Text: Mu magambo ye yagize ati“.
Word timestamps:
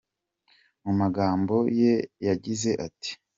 Mu 0.83 0.91
magambo 1.01 1.55
ye 1.81 1.93
yagize 2.27 2.71
ati“. 2.85 3.11